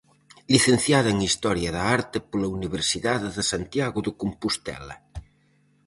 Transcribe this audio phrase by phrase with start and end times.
[0.53, 4.95] Licenciada en Historia da Arte pola Universidade de Santiago de Compostela.